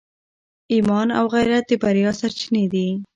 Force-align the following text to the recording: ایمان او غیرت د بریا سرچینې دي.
ایمان 0.73 1.07
او 1.17 1.25
غیرت 1.33 1.65
د 1.69 1.71
بریا 1.83 2.11
سرچینې 2.19 2.65
دي. 2.73 2.87